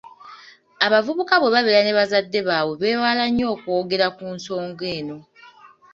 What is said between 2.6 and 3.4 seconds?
beewala